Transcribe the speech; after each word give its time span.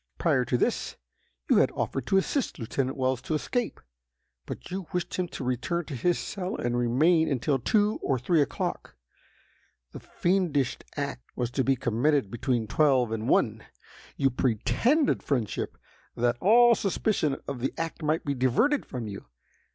Prior 0.17 0.43
to 0.45 0.57
this 0.57 0.95
you 1.47 1.57
had 1.57 1.69
offered 1.73 2.07
to 2.07 2.17
assist 2.17 2.57
Lieutenant 2.57 2.97
Wells 2.97 3.21
to 3.21 3.35
escape, 3.35 3.79
but 4.47 4.71
you 4.71 4.87
wished 4.91 5.13
him 5.13 5.27
to 5.27 5.43
return 5.43 5.85
to 5.85 5.95
his 5.95 6.17
cell 6.17 6.55
and 6.55 6.75
remain 6.75 7.29
until 7.29 7.59
two 7.59 7.99
or 8.01 8.17
three 8.17 8.41
o'clock. 8.41 8.95
The 9.91 9.99
fiendish 9.99 10.75
act 10.97 11.21
was 11.35 11.51
to 11.51 11.63
be 11.63 11.75
committed 11.75 12.31
between 12.31 12.65
twelve 12.65 13.11
and 13.11 13.29
one. 13.29 13.63
You 14.17 14.31
pretended 14.31 15.21
friendship, 15.21 15.77
that 16.15 16.37
all 16.41 16.73
suspicion 16.73 17.35
of 17.47 17.59
the 17.59 17.71
act 17.77 18.01
might 18.01 18.25
be 18.25 18.33
diverted 18.33 18.87
from 18.87 19.07
you. 19.07 19.27